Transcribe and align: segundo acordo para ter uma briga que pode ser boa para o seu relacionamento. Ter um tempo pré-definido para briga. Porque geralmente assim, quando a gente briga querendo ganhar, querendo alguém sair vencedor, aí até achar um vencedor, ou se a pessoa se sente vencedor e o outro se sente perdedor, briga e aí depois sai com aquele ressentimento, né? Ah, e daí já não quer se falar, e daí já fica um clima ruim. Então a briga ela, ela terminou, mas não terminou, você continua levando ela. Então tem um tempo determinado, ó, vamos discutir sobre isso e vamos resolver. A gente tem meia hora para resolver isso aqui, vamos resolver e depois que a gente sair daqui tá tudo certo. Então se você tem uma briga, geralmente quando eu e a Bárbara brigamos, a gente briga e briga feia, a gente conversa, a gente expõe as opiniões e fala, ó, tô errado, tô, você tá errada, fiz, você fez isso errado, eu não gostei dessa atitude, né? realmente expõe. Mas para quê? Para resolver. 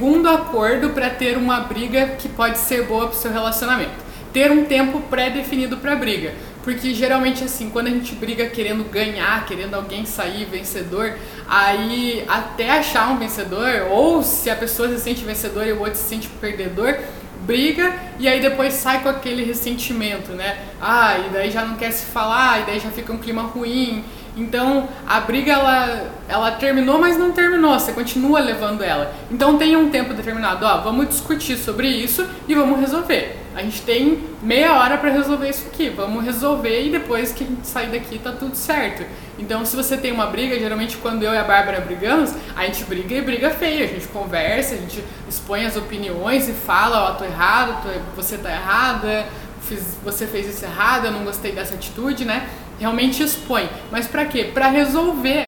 segundo 0.00 0.30
acordo 0.30 0.90
para 0.90 1.10
ter 1.10 1.36
uma 1.36 1.60
briga 1.60 2.06
que 2.18 2.26
pode 2.26 2.56
ser 2.56 2.86
boa 2.86 3.08
para 3.08 3.18
o 3.18 3.20
seu 3.20 3.30
relacionamento. 3.30 3.92
Ter 4.32 4.50
um 4.50 4.64
tempo 4.64 4.98
pré-definido 5.10 5.76
para 5.76 5.94
briga. 5.94 6.32
Porque 6.64 6.94
geralmente 6.94 7.44
assim, 7.44 7.68
quando 7.68 7.88
a 7.88 7.90
gente 7.90 8.14
briga 8.14 8.46
querendo 8.46 8.82
ganhar, 8.84 9.44
querendo 9.44 9.74
alguém 9.74 10.06
sair 10.06 10.46
vencedor, 10.46 11.12
aí 11.46 12.24
até 12.26 12.70
achar 12.78 13.10
um 13.10 13.18
vencedor, 13.18 13.88
ou 13.90 14.22
se 14.22 14.48
a 14.48 14.56
pessoa 14.56 14.88
se 14.88 14.98
sente 15.00 15.22
vencedor 15.22 15.66
e 15.66 15.72
o 15.72 15.80
outro 15.80 15.96
se 15.96 16.08
sente 16.08 16.28
perdedor, 16.28 16.96
briga 17.42 17.94
e 18.18 18.26
aí 18.26 18.40
depois 18.40 18.72
sai 18.72 19.02
com 19.02 19.08
aquele 19.10 19.44
ressentimento, 19.44 20.32
né? 20.32 20.60
Ah, 20.80 21.18
e 21.18 21.28
daí 21.28 21.50
já 21.50 21.62
não 21.62 21.76
quer 21.76 21.90
se 21.90 22.06
falar, 22.06 22.62
e 22.62 22.64
daí 22.64 22.80
já 22.80 22.90
fica 22.90 23.12
um 23.12 23.18
clima 23.18 23.42
ruim. 23.42 24.02
Então 24.36 24.88
a 25.06 25.20
briga 25.20 25.52
ela, 25.52 26.06
ela 26.28 26.50
terminou, 26.52 26.98
mas 26.98 27.16
não 27.16 27.32
terminou, 27.32 27.78
você 27.78 27.92
continua 27.92 28.40
levando 28.40 28.82
ela. 28.82 29.12
Então 29.30 29.58
tem 29.58 29.76
um 29.76 29.90
tempo 29.90 30.14
determinado, 30.14 30.64
ó, 30.64 30.78
vamos 30.78 31.08
discutir 31.08 31.56
sobre 31.56 31.88
isso 31.88 32.26
e 32.48 32.54
vamos 32.54 32.80
resolver. 32.80 33.36
A 33.54 33.62
gente 33.62 33.82
tem 33.82 34.24
meia 34.42 34.74
hora 34.76 34.96
para 34.96 35.10
resolver 35.10 35.48
isso 35.48 35.66
aqui, 35.66 35.88
vamos 35.88 36.24
resolver 36.24 36.86
e 36.86 36.90
depois 36.90 37.32
que 37.32 37.42
a 37.42 37.46
gente 37.46 37.66
sair 37.66 37.90
daqui 37.90 38.18
tá 38.18 38.32
tudo 38.32 38.54
certo. 38.54 39.04
Então 39.38 39.64
se 39.64 39.74
você 39.74 39.96
tem 39.96 40.12
uma 40.12 40.26
briga, 40.26 40.58
geralmente 40.58 40.96
quando 40.96 41.22
eu 41.24 41.34
e 41.34 41.38
a 41.38 41.42
Bárbara 41.42 41.80
brigamos, 41.80 42.32
a 42.54 42.64
gente 42.66 42.84
briga 42.84 43.14
e 43.14 43.20
briga 43.20 43.50
feia, 43.50 43.84
a 43.84 43.88
gente 43.88 44.06
conversa, 44.08 44.74
a 44.74 44.78
gente 44.78 45.02
expõe 45.28 45.66
as 45.66 45.76
opiniões 45.76 46.48
e 46.48 46.52
fala, 46.52 47.10
ó, 47.10 47.14
tô 47.14 47.24
errado, 47.24 47.82
tô, 47.82 47.88
você 48.14 48.38
tá 48.38 48.50
errada, 48.50 49.26
fiz, 49.62 49.98
você 50.04 50.26
fez 50.26 50.46
isso 50.46 50.64
errado, 50.64 51.06
eu 51.06 51.12
não 51.12 51.24
gostei 51.24 51.52
dessa 51.52 51.74
atitude, 51.74 52.24
né? 52.24 52.48
realmente 52.80 53.22
expõe. 53.22 53.68
Mas 53.92 54.06
para 54.08 54.24
quê? 54.24 54.44
Para 54.44 54.68
resolver. 54.68 55.38